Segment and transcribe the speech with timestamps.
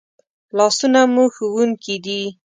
[0.57, 2.21] لاسونه مو ښوونکي دي